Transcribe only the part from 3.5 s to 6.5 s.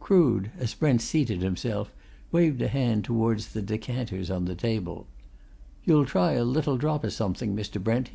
decanters on the table. "You'll try a